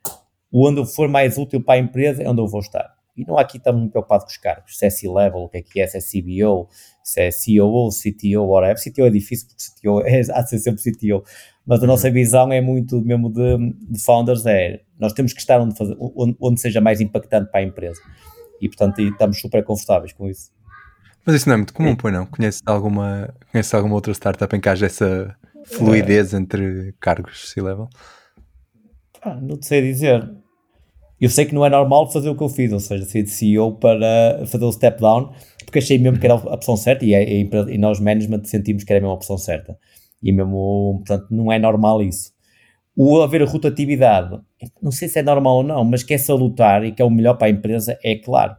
[0.52, 2.99] onde eu for mais útil para a empresa é onde eu vou estar.
[3.20, 5.62] E não aqui estamos muito preocupados com os cargos, se é C-level, o que é
[5.62, 6.70] que é, se é CBO,
[7.04, 8.82] se é COO, CTO, whatever.
[8.82, 11.22] CTO é difícil porque CTO é, há de ser sempre CTO.
[11.66, 12.14] Mas a nossa uhum.
[12.14, 16.38] visão é muito mesmo de, de founders, é nós temos que estar onde, fazer, onde,
[16.40, 18.02] onde seja mais impactante para a empresa.
[18.62, 20.52] E portanto estamos super confortáveis com isso.
[21.26, 22.26] Mas isso não é muito comum, pois não?
[22.26, 27.90] Conheces alguma, conheces alguma outra startup em que haja essa fluidez entre cargos C-level?
[29.22, 30.30] Ah, não sei dizer.
[31.20, 33.30] Eu sei que não é normal fazer o que eu fiz, ou seja, sair de
[33.30, 35.32] CEO para fazer o step down,
[35.66, 38.94] porque achei mesmo que era a opção certa e, é, e nós, management, sentimos que
[38.94, 39.78] era a mesma opção certa.
[40.24, 42.32] E mesmo, portanto, não é normal isso.
[42.96, 44.40] O haver rotatividade,
[44.82, 47.10] não sei se é normal ou não, mas que é salutar e que é o
[47.10, 48.56] melhor para a empresa, é claro.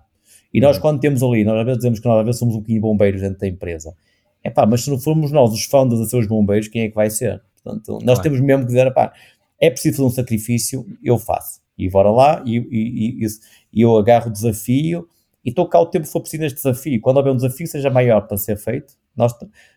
[0.52, 0.82] E nós, uhum.
[0.82, 3.20] quando temos ali, nós às vezes dizemos que nós às vezes somos um bocadinho bombeiros
[3.20, 3.94] dentro da empresa.
[4.42, 6.88] É pá, mas se não formos nós os founders a ser os bombeiros, quem é
[6.88, 7.42] que vai ser?
[7.62, 8.22] Portanto, nós claro.
[8.22, 9.12] temos mesmo que dizer, pá,
[9.60, 11.59] é preciso fazer um sacrifício, eu faço.
[11.84, 13.26] E bora lá, e, e,
[13.72, 15.08] e, eu agarro o desafio
[15.44, 17.00] e estou cá o tempo que for preciso neste desafio.
[17.00, 19.32] Quando houver um desafio seja maior para ser feito, nós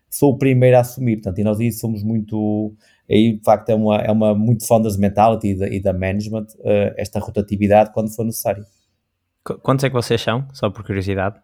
[0.10, 1.18] sou o primeiro a assumir.
[1.18, 2.74] Portanto, e nós aí somos muito,
[3.10, 6.48] aí de facto é uma, é uma muito founders mentality e da, e da management,
[6.60, 8.64] uh, esta rotatividade quando for necessário.
[9.62, 11.36] Quantos é que vocês são, só por curiosidade?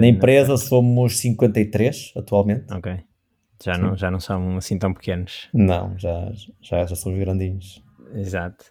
[0.00, 2.72] Na empresa somos 53 atualmente.
[2.72, 2.98] Ok.
[3.62, 5.48] Já não, já não são assim tão pequenos.
[5.52, 7.82] Não, já, já, já somos grandinhos.
[8.14, 8.64] Exato.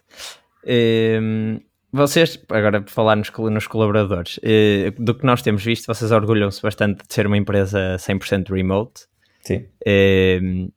[0.64, 1.58] Ehm,
[1.92, 6.62] vocês, agora por falar nos, nos colaboradores, uh, do que nós temos visto, vocês orgulham-se
[6.62, 9.06] bastante de ser uma empresa 100% remote.
[9.42, 9.66] Sim.
[9.86, 10.72] Uh,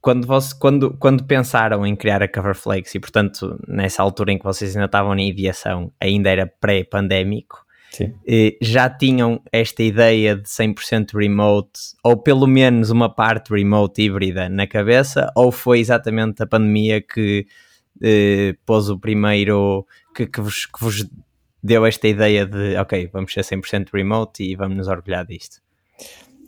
[0.00, 4.44] quando, você, quando, quando pensaram em criar a Coverflex e, portanto, nessa altura em que
[4.44, 7.66] vocês ainda estavam na ideação, ainda era pré-pandémico,
[8.28, 14.48] eh, já tinham esta ideia de 100% remote, ou pelo menos uma parte remote híbrida
[14.48, 17.46] na cabeça, ou foi exatamente a pandemia que
[18.02, 21.06] eh, pôs o primeiro, que, que, vos, que vos
[21.62, 25.60] deu esta ideia de, ok, vamos ser 100% remote e vamos nos orgulhar disto?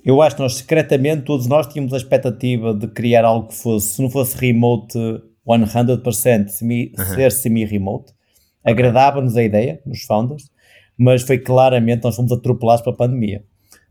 [0.05, 3.89] Eu acho que nós secretamente, todos nós tínhamos a expectativa de criar algo que fosse,
[3.89, 4.99] se não fosse remote
[5.47, 7.05] 100%, semi, uhum.
[7.05, 8.13] ser semi-remote.
[8.65, 10.51] Agradava-nos a ideia, nos founders,
[10.97, 13.45] mas foi claramente, nós fomos atropelados pela pandemia.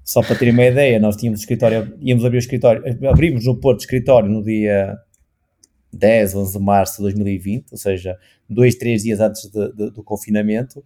[0.03, 3.81] Só para terem uma ideia, nós tínhamos escritório, íamos abrir o escritório, abrimos no Porto
[3.81, 4.97] escritório no dia
[5.93, 8.17] 10, 11 de março de 2020, ou seja,
[8.49, 10.83] dois, três dias antes de, de, do confinamento,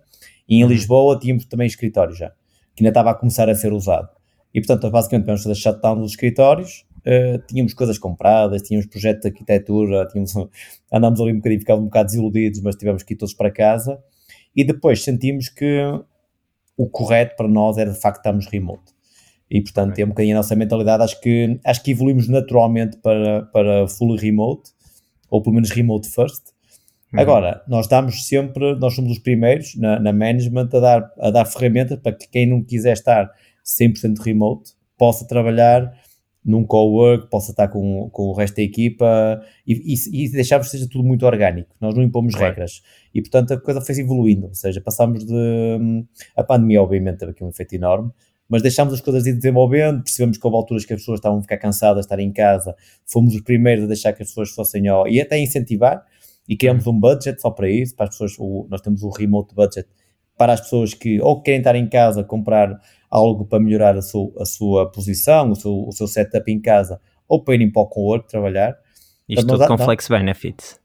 [0.47, 0.69] e em uhum.
[0.69, 2.29] Lisboa tínhamos também escritório já,
[2.75, 4.09] que ainda estava a começar a ser usado.
[4.53, 6.85] E portanto, basicamente, vamos fazer shutdown dos escritórios.
[6.99, 10.33] Uh, tínhamos coisas compradas, tínhamos projeto de arquitetura, tínhamos,
[10.91, 13.99] andámos ali um bocadinho, ficávamos um bocado desiludidos, mas tivemos que ir todos para casa.
[14.55, 15.81] E depois sentimos que
[16.77, 18.91] o correto para nós era de facto estarmos remote.
[19.49, 21.03] E portanto, é um bocadinho a nossa mentalidade.
[21.03, 24.71] Acho que, acho que evoluímos naturalmente para, para full remote,
[25.31, 26.49] ou pelo menos remote first.
[27.11, 27.19] Uhum.
[27.19, 31.45] Agora, nós damos sempre, nós somos os primeiros na, na management a dar, a dar
[31.45, 33.31] ferramentas para que quem não quiser estar
[33.65, 35.91] 100% remote, possa trabalhar
[36.43, 40.71] num co-work, possa estar com, com o resto da equipa e, e, e deixarmos que
[40.71, 41.75] seja tudo muito orgânico.
[41.79, 42.49] Nós não impomos claro.
[42.49, 42.81] regras
[43.13, 44.47] e, portanto, a coisa foi evoluindo.
[44.47, 45.33] Ou seja, passámos de.
[45.33, 48.11] Hum, a pandemia, obviamente, teve aqui um efeito enorme,
[48.51, 50.03] mas deixámos as coisas ir desenvolvendo.
[50.03, 52.75] Percebemos que houve alturas que as pessoas estavam a ficar cansadas de estar em casa.
[53.05, 55.07] Fomos os primeiros a deixar que as pessoas fossem ao.
[55.07, 56.05] e até incentivar.
[56.49, 57.95] E criamos um budget só para isso.
[57.95, 59.87] Para as pessoas, o, nós temos o remote budget
[60.37, 62.77] para as pessoas que ou querem estar em casa, comprar
[63.09, 66.99] algo para melhorar a sua, a sua posição, o seu, o seu setup em casa,
[67.29, 68.75] ou para irem para o co-work trabalhar.
[69.29, 70.80] Isto tudo com Flex Benefits.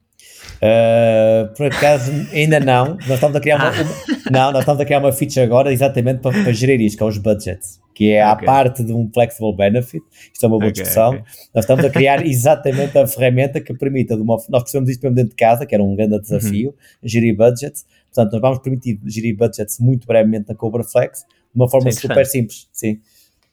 [0.56, 2.96] Uh, por acaso, ainda não.
[3.06, 3.82] Nós estamos a criar uma, ah.
[3.82, 7.02] uma, não, nós estamos a criar uma feature agora exatamente para, para gerir isto, que
[7.02, 8.44] é os budgets, que é okay.
[8.44, 10.04] a parte de um flexible benefit.
[10.32, 11.10] Isto é uma boa okay, discussão.
[11.10, 11.24] Okay.
[11.54, 15.16] Nós estamos a criar exatamente a ferramenta que permita, de uma, nós precisamos disto mesmo
[15.16, 16.74] dentro de casa, que era um grande desafio, uhum.
[17.08, 17.84] gerir budgets.
[18.12, 22.24] Portanto, nós vamos permitir gerir budgets muito brevemente na Cobra Flex, de uma forma super
[22.24, 22.68] simples.
[22.72, 22.98] Sim.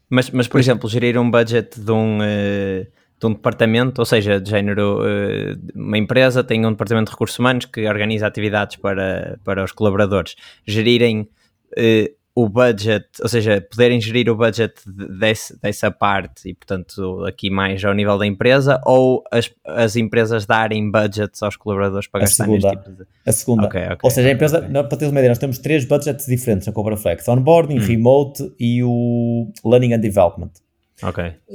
[0.09, 2.85] Mas, mas, por exemplo, gerir um budget de um, uh,
[3.23, 7.39] de um departamento, ou seja, de género, uh, uma empresa tem um departamento de recursos
[7.39, 10.35] humanos que organiza atividades para, para os colaboradores,
[10.67, 17.23] gerirem uh, o budget, ou seja, poderem gerir o budget desse, dessa parte e, portanto,
[17.25, 22.21] aqui mais ao nível da empresa, ou as, as empresas darem budgets aos colaboradores para
[22.21, 23.07] a gastar segunda, neste tipo de...
[23.25, 23.67] A segunda.
[23.67, 24.71] Okay, okay, ou seja, a empresa, okay.
[24.71, 27.85] para teres uma ideia, nós temos três budgets diferentes na Cobra Flex: onboarding, hum.
[27.85, 30.51] remote e o learning and development.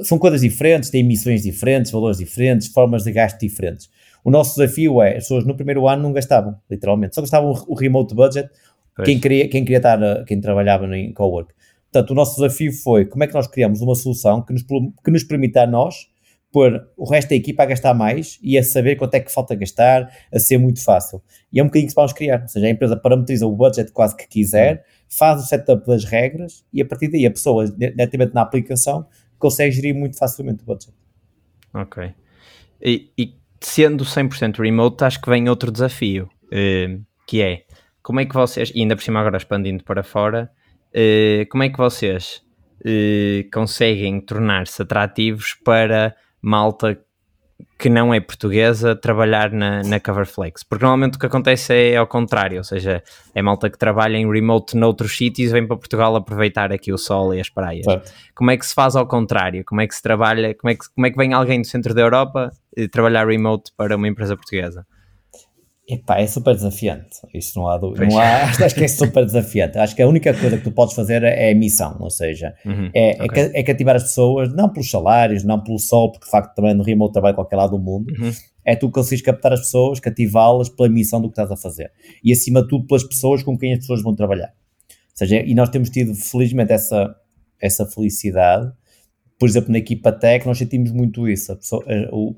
[0.03, 3.89] São coisas diferentes, têm missões diferentes, valores diferentes, formas de gasto diferentes.
[4.23, 7.73] O nosso desafio é, as pessoas no primeiro ano não gastavam, literalmente, só gastavam o
[7.73, 8.49] remote budget
[9.03, 11.53] quem queria, quem queria estar, quem trabalhava em cowork.
[11.91, 15.11] Portanto, o nosso desafio foi como é que nós criamos uma solução que nos, que
[15.11, 16.07] nos permita a nós
[16.51, 19.53] pôr o resto da equipa a gastar mais e a saber quanto é que falta
[19.53, 21.21] gastar, a ser muito fácil.
[21.53, 23.91] E é um bocadinho que se vamos criar, ou seja, a empresa parametriza o budget
[23.91, 28.33] quase que quiser, faz o setup das regras e a partir daí a pessoa, diretamente
[28.33, 29.05] na aplicação,
[29.39, 30.93] consegue gerir muito facilmente o budget.
[31.73, 32.13] Ok.
[32.81, 37.63] E, e sendo 100% remote, acho que vem outro desafio, eh, que é
[38.09, 40.51] como é que vocês, e ainda por cima agora expandindo para fora,
[40.89, 42.41] uh, como é que vocês
[42.81, 46.99] uh, conseguem tornar-se atrativos para malta
[47.79, 50.63] que não é portuguesa trabalhar na, na Coverflex?
[50.63, 53.01] Porque normalmente o que acontece é ao contrário, ou seja,
[53.33, 56.97] é malta que trabalha em remote noutros sítios e vem para Portugal aproveitar aqui o
[56.97, 57.85] sol e as praias.
[57.85, 58.11] Certo.
[58.35, 59.63] Como é que se faz ao contrário?
[59.63, 61.93] Como é que se trabalha, como é que, como é que vem alguém do centro
[61.93, 64.85] da Europa e trabalhar remote para uma empresa portuguesa?
[65.89, 67.17] Epá, é super desafiante.
[67.33, 68.05] Isso não há dúvida.
[68.05, 69.79] Não há, acho que é super desafiante.
[69.79, 72.91] Acho que a única coisa que tu podes fazer é a missão, ou seja, uhum,
[72.93, 73.51] é, é okay.
[73.55, 76.83] é, cativar as pessoas, não pelos salários, não pelo sol, porque de facto também no
[76.83, 78.13] remote trabalho qualquer lado do mundo.
[78.19, 78.31] Uhum.
[78.63, 81.91] É tu conseguires captar as pessoas, cativá-las pela missão do que estás a fazer.
[82.23, 84.53] E acima de tudo pelas pessoas com quem as pessoas vão trabalhar.
[84.89, 87.15] Ou seja, e nós temos tido felizmente essa,
[87.59, 88.71] essa felicidade.
[89.39, 91.55] Por exemplo, na equipa tech, nós sentimos muito isso.
[91.55, 92.35] Pessoa, eh, o,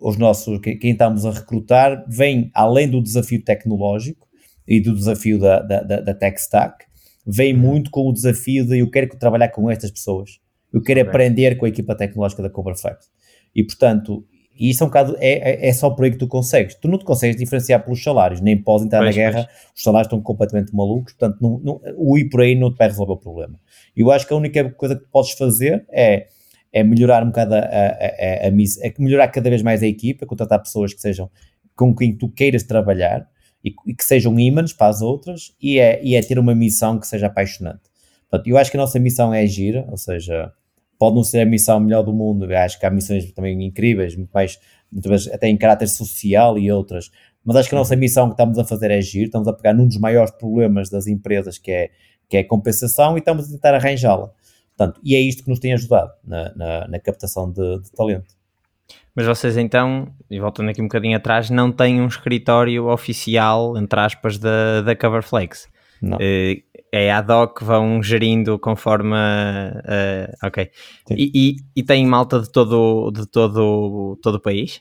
[0.00, 4.28] os nossos, quem estamos a recrutar, vem além do desafio tecnológico
[4.66, 6.84] e do desafio da, da, da tech stack,
[7.26, 7.60] vem uhum.
[7.60, 10.38] muito com o desafio de eu quero trabalhar com estas pessoas,
[10.72, 11.10] eu quero okay.
[11.10, 13.10] aprender com a equipa tecnológica da Coverflex.
[13.54, 14.24] E portanto,
[14.58, 16.74] isso é um bocado, é, é, é, só por aí que tu consegues.
[16.74, 19.72] Tu não te consegues diferenciar pelos salários, nem podes entrar pois, na guerra, pois.
[19.74, 22.88] os salários estão completamente malucos, portanto, não, não, o ir por aí não te vai
[22.88, 23.58] resolver o problema.
[23.96, 26.26] Eu acho que a única coisa que tu podes fazer é
[26.72, 30.26] é melhorar um bocado a, a, a, a, é melhorar cada vez mais a equipa,
[30.26, 31.30] contratar pessoas que sejam
[31.74, 33.28] com quem tu queiras trabalhar
[33.64, 36.98] e, e que sejam ímãs para as outras e é, e é ter uma missão
[36.98, 37.80] que seja apaixonante.
[38.28, 40.52] Portanto, eu acho que a nossa missão é gira, ou seja,
[40.98, 44.14] pode não ser a missão melhor do mundo, eu acho que há missões também incríveis,
[44.14, 44.58] muito mais,
[44.92, 47.10] muitas vezes até em caráter social e outras,
[47.44, 49.72] mas acho que a nossa missão que estamos a fazer é giro, estamos a pegar
[49.72, 51.90] num dos maiores problemas das empresas que é,
[52.28, 54.30] que é a compensação e estamos a tentar arranjá-la.
[54.80, 58.34] Portanto, e é isto que nos tem ajudado na, na, na captação de, de, talento.
[59.14, 64.00] Mas vocês então, e voltando aqui um bocadinho atrás, não têm um escritório oficial, entre
[64.00, 65.68] aspas, da, da Coverflex?
[66.00, 66.16] Não.
[66.16, 69.14] Uh, é ad hoc, vão gerindo conforme.
[69.14, 70.70] Uh, ok.
[71.10, 74.80] E, e, e tem malta de todo, de todo, todo o país?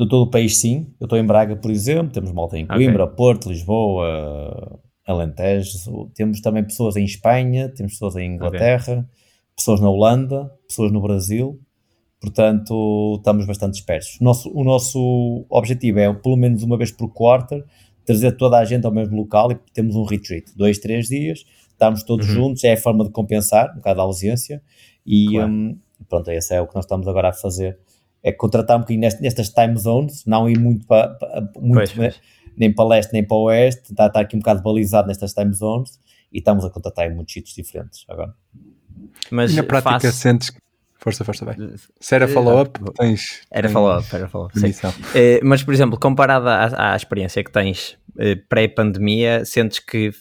[0.00, 0.86] De todo o país, sim.
[0.98, 3.16] Eu estou em Braga, por exemplo, temos malta em Coimbra, okay.
[3.16, 6.10] Porto, Lisboa, Alentejo.
[6.14, 8.92] Temos também pessoas em Espanha, temos pessoas em Inglaterra.
[9.00, 9.23] Okay
[9.56, 11.60] pessoas na Holanda, pessoas no Brasil,
[12.20, 14.20] portanto estamos bastante dispersos.
[14.20, 17.64] O nosso, o nosso objetivo é, pelo menos uma vez por quarter,
[18.04, 22.02] trazer toda a gente ao mesmo local e temos um retreat, dois, três dias, estamos
[22.02, 22.34] todos uhum.
[22.34, 24.62] juntos, é a forma de compensar um bocado a ausência
[25.06, 25.50] e claro.
[25.50, 27.78] um, pronto, esse é o que nós estamos agora a fazer,
[28.22, 31.16] é contratar um bocadinho nestas, time zones, não ir muito para,
[31.60, 32.20] muito, pois,
[32.56, 35.98] nem para leste nem para oeste, está, está aqui um bocado balizado nestas time zones
[36.32, 38.34] e estamos a contratar em muitos sítios diferentes agora.
[39.30, 40.18] Mas e na prática faço...
[40.18, 40.50] sentes
[41.04, 41.54] Força, força, vai.
[42.00, 43.42] Se era follow-up, uh, tens.
[43.50, 44.58] Era follow-up, era follow-up.
[44.58, 50.12] Uh, mas, por exemplo, comparada à, à experiência que tens uh, pré-pandemia, sentes que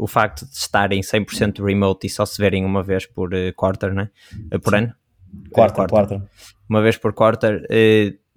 [0.00, 4.10] o facto de estarem 100% remote e só se verem uma vez por quarter, né?
[4.64, 4.92] por ano?
[5.52, 6.20] Quarter, quarter.
[6.68, 7.64] Uma vez por quarter,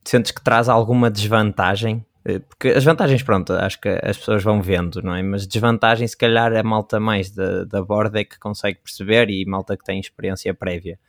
[0.05, 2.05] sentes que traz alguma desvantagem?
[2.37, 5.23] Porque as vantagens, pronto, acho que as pessoas vão vendo, não é?
[5.23, 9.43] Mas desvantagem, se calhar, a malta mais da, da borda é que consegue perceber e
[9.45, 10.99] malta que tem experiência prévia.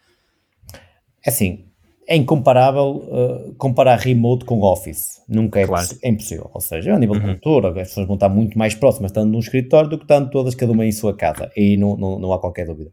[1.26, 1.64] É assim,
[2.10, 5.22] é incomparável uh, comparar remote com office.
[5.28, 5.86] Nunca é, claro.
[6.02, 6.50] é impossível.
[6.52, 7.20] Ou seja, a nível uhum.
[7.20, 10.28] de cultura, as pessoas vão estar muito mais próximas estando num escritório do que estando
[10.28, 11.52] todas, cada uma em sua casa.
[11.56, 12.90] E não, não, não há qualquer dúvida.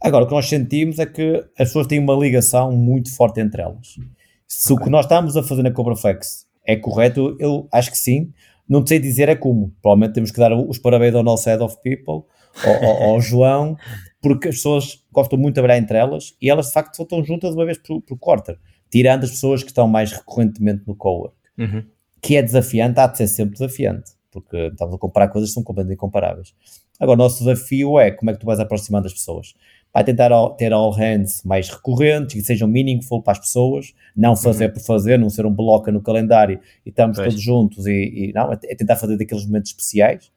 [0.00, 3.62] Agora, o que nós sentimos é que as pessoas têm uma ligação muito forte entre
[3.62, 3.96] elas.
[4.48, 4.82] Se okay.
[4.82, 8.30] o que nós estamos a fazer na Cobraflex é correto, eu acho que sim.
[8.68, 9.72] Não sei dizer é como.
[9.80, 12.28] Provavelmente temos que dar os parabéns ao nosso Head of People,
[12.62, 13.74] ao, ao, ao João,
[14.20, 17.24] porque as pessoas gostam muito de trabalhar entre elas e elas de facto só estão
[17.24, 18.58] juntas uma vez por, por quarter.
[18.90, 21.84] tirando as pessoas que estão mais recorrentemente no cowork, uhum.
[22.20, 25.62] que é desafiante, há de ser sempre desafiante, porque estamos a comparar coisas que são
[25.62, 26.54] completamente incomparáveis.
[27.00, 29.54] Agora, o nosso desafio é como é que tu vais aproximando as pessoas.
[29.98, 34.66] Vai tentar ter all hands mais recorrentes, que sejam meaningful para as pessoas, não fazer
[34.66, 34.74] uhum.
[34.74, 37.26] por fazer, não ser um bloco no calendário e estamos pois.
[37.26, 40.30] todos juntos e, e, não, é tentar fazer daqueles momentos especiais.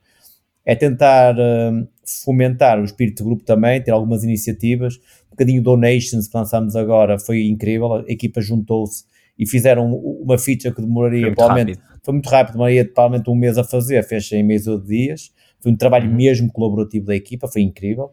[0.66, 1.88] É tentar uh,
[2.26, 4.96] fomentar o espírito de grupo também, ter algumas iniciativas.
[5.28, 9.04] Um bocadinho donations que lançamos agora foi incrível, a equipa juntou-se
[9.38, 12.00] e fizeram uma feature que demoraria foi provavelmente, rápido.
[12.04, 15.72] foi muito rápido, demoraria provavelmente um mês a fazer, fez em mês ou dias foi
[15.72, 16.16] um trabalho uhum.
[16.16, 18.12] mesmo colaborativo da equipa, foi incrível.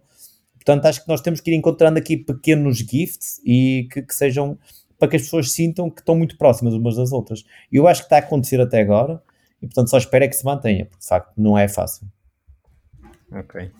[0.68, 4.58] Portanto, acho que nós temos que ir encontrando aqui pequenos gifts e que, que sejam
[4.98, 7.42] para que as pessoas sintam que estão muito próximas umas das outras.
[7.72, 9.22] E eu acho que está a acontecer até agora
[9.62, 12.06] e, portanto, só espero é que se mantenha, porque de facto não é fácil.
[13.32, 13.70] Ok.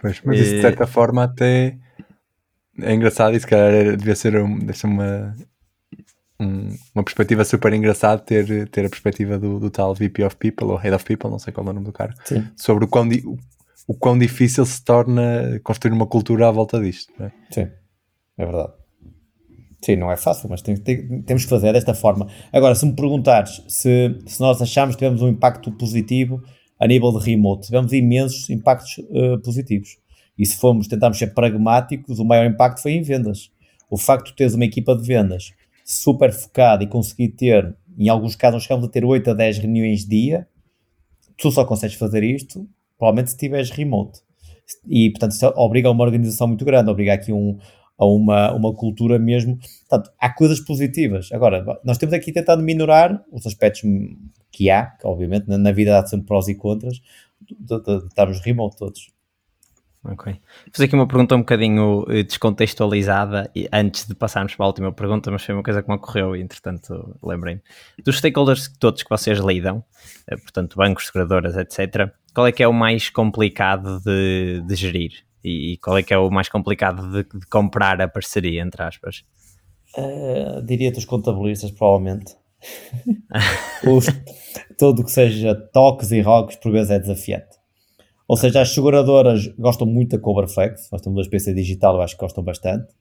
[0.00, 1.76] Pois, mas isso de certa forma até
[2.80, 5.36] é engraçado e se calhar devia ser um, uma,
[6.38, 10.66] um, uma perspectiva super engraçada ter, ter a perspectiva do, do, tal VP of People
[10.66, 12.46] ou Head of People, não sei qual é o nome do cara, Sim.
[12.56, 13.08] sobre o quão,
[13.88, 17.10] o, quão difícil se torna construir uma cultura à volta disto.
[17.20, 17.32] É?
[17.50, 17.68] Sim,
[18.36, 18.72] é verdade.
[19.82, 22.28] Sim, não é fácil, mas tem, tem, temos que fazer desta forma.
[22.52, 26.42] Agora, se me perguntares se, se nós achamos que tivemos um impacto positivo
[26.78, 29.96] a nível de remote, tivemos imensos impactos uh, positivos.
[30.36, 33.50] E se formos, tentarmos ser pragmáticos, o maior impacto foi em vendas.
[33.90, 35.52] O facto de teres uma equipa de vendas
[35.84, 40.06] super focado e conseguir ter, em alguns casos, chegamos a ter 8 a 10 reuniões
[40.06, 40.46] dia,
[41.36, 44.20] tu só consegues fazer isto, provavelmente se estiveres remote.
[44.86, 47.56] E, portanto, isso obriga a uma organização muito grande, obriga aqui um,
[47.96, 49.58] a uma, uma cultura mesmo.
[49.88, 51.30] Portanto, há coisas positivas.
[51.32, 53.82] Agora, nós temos aqui tentado minorar os aspectos
[54.50, 57.00] que há, que obviamente na, na vida há sempre prós e contras,
[57.40, 59.10] de, de, de estarmos remote todos.
[60.10, 60.40] Ok.
[60.72, 65.30] Fazer aqui uma pergunta um bocadinho eh, descontextualizada antes de passarmos para a última pergunta,
[65.30, 67.60] mas foi uma coisa que me ocorreu e entretanto lembrei-me.
[68.02, 69.84] Dos stakeholders todos que vocês lidam,
[70.26, 75.12] eh, portanto bancos, seguradoras, etc., qual é que é o mais complicado de, de gerir?
[75.44, 79.24] E, qual é que é o mais complicado de, de comprar a parceria, entre aspas?
[79.96, 82.34] Uh, Diria-te os contabilistas, provavelmente.
[83.86, 84.06] os,
[84.78, 87.57] tudo que seja toques e rocos por vezes é desafiante.
[88.28, 92.14] Ou seja, as seguradoras gostam muito da Coverflex, nós temos a SPC Digital, eu acho
[92.14, 92.92] que gostam bastante.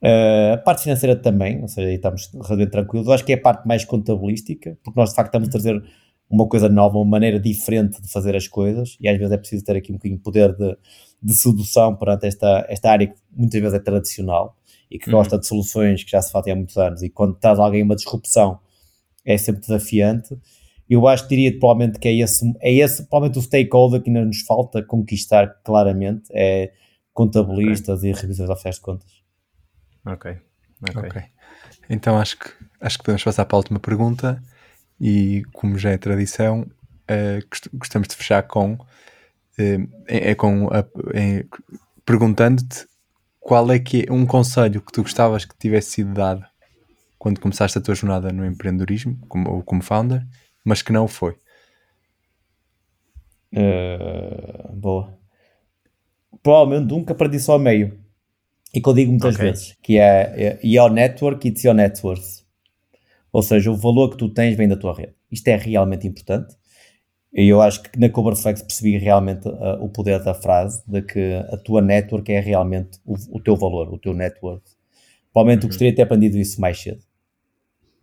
[0.00, 3.06] Uh, a parte financeira também, ou seja, aí estamos relativamente tranquilos.
[3.08, 5.82] Eu acho que é a parte mais contabilística, porque nós de facto estamos a trazer
[6.30, 9.64] uma coisa nova, uma maneira diferente de fazer as coisas, e às vezes é preciso
[9.64, 10.76] ter aqui um bocadinho de poder de,
[11.20, 14.56] de sedução perante esta, esta área que muitas vezes é tradicional
[14.88, 15.16] e que uhum.
[15.16, 17.96] gosta de soluções que já se fazem há muitos anos, e quando traz alguém uma
[17.96, 18.60] disrupção
[19.24, 20.36] é sempre desafiante
[20.88, 24.24] eu acho que diria provavelmente que é esse, é esse provavelmente o stakeholder que ainda
[24.24, 26.72] nos falta conquistar claramente, é
[27.12, 28.10] contabilistas okay.
[28.10, 29.10] e revisores oficiais de contas.
[30.04, 30.38] Ok.
[30.88, 31.02] ok.
[31.08, 31.22] okay.
[31.88, 34.40] Então acho que, acho que podemos passar para a última pergunta
[35.00, 38.86] e como já é tradição, uh, gostamos de fechar com, uh,
[40.06, 40.68] é, é, com
[42.04, 42.86] perguntando-te
[43.40, 46.44] qual é que é um conselho que tu gostavas que tivesse sido dado
[47.18, 50.24] quando começaste a tua jornada no empreendedorismo como, como founder
[50.66, 51.36] mas que não foi.
[53.54, 55.16] Uh, boa.
[56.42, 57.98] Provavelmente nunca perdi só meio.
[58.74, 59.50] E que eu digo muitas okay.
[59.50, 62.44] vezes, que é, é your network, it's your net worth.
[63.32, 65.14] Ou seja, o valor que tu tens vem da tua rede.
[65.30, 66.56] Isto é realmente importante.
[67.32, 71.34] E eu acho que na Coverflex percebi realmente uh, o poder da frase, de que
[71.52, 74.64] a tua network é realmente o, o teu valor, o teu net worth.
[75.32, 75.66] Provavelmente uhum.
[75.66, 77.05] eu gostaria de ter aprendido isso mais cedo.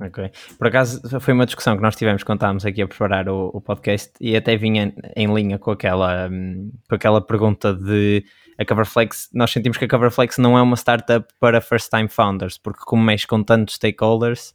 [0.06, 0.32] Ok.
[0.58, 3.62] Por acaso foi uma discussão que nós tivemos quando estávamos aqui a preparar o, o
[3.62, 8.26] podcast e até vinha em linha com aquela, hum, com aquela pergunta de
[8.58, 12.58] a Coverflex, nós sentimos que a Coverflex não é uma startup para first time founders,
[12.58, 14.54] porque como mexe com tantos stakeholders,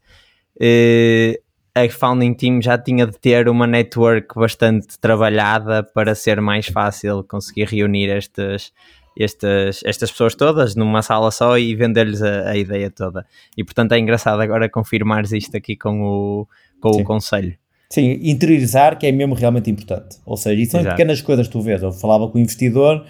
[0.61, 1.41] eh,
[1.75, 7.25] a founding team já tinha de ter uma network bastante trabalhada para ser mais fácil
[7.25, 8.73] conseguir reunir estas
[9.19, 13.27] estas, estas pessoas todas numa sala só e vender-lhes a, a, ideia toda.
[13.57, 16.49] E portanto é engraçado agora confirmares isto aqui com o,
[16.81, 17.57] com o conselho.
[17.91, 20.19] Sim, interiorizar que é mesmo realmente importante.
[20.25, 20.95] Ou seja, isso são Exato.
[20.95, 21.83] pequenas coisas que tu vês.
[21.83, 23.05] Eu falava com o investidor,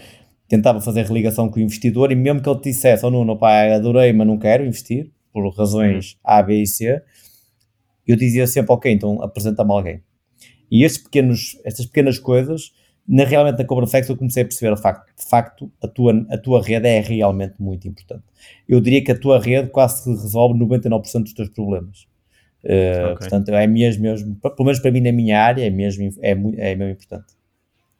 [0.48, 3.74] tentava fazer religação com o investidor e mesmo que ele te dissesse, oh Nuno, pá,
[3.74, 6.18] adorei, mas não quero investir, por razões uhum.
[6.24, 7.02] A, B e C,
[8.06, 10.02] eu dizia sempre, ok, então apresenta-me alguém.
[10.70, 12.72] E estes pequenos, estas pequenas coisas
[13.08, 16.26] na, realmente na Cobra Flex eu comecei a perceber de facto, de facto a, tua,
[16.30, 18.22] a tua rede é realmente muito importante.
[18.68, 22.06] Eu diria que a tua rede quase resolve 99% dos teus problemas.
[22.62, 23.16] Uh, okay.
[23.18, 26.34] Portanto, é mesmo, mesmo, pelo menos para mim na minha área, é mesmo, é, é
[26.34, 27.38] mesmo importante.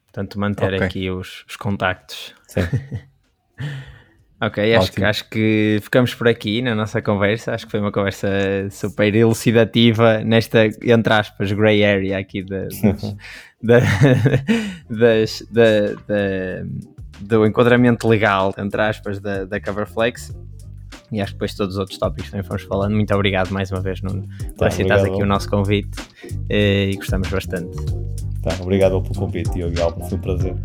[0.05, 0.85] Portanto, manter okay.
[0.85, 2.35] aqui os, os contactos.
[2.47, 2.61] Sim.
[4.41, 7.53] Ok, acho que, acho que ficamos por aqui na nossa conversa.
[7.53, 8.29] Acho que foi uma conversa
[8.71, 12.73] super elucidativa nesta, entre aspas, grey area aqui das,
[13.61, 13.79] da,
[14.89, 16.65] das, da, da,
[17.21, 20.35] do enquadramento legal, entre aspas, da, da Coverflex.
[21.11, 22.93] E acho que depois todos os outros tópicos também fomos falando.
[22.93, 25.97] Muito obrigado mais uma vez, Nuno, por tá, aceitar aqui o nosso convite
[26.49, 27.75] eh, e gostamos bastante.
[28.43, 30.55] Tá, obrigado pelo convite, Diogo foi um prazer.